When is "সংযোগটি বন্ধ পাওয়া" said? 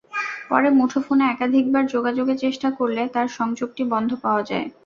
3.37-4.43